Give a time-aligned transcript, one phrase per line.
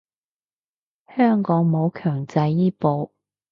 [1.15, 3.11] 香港冇強制醫保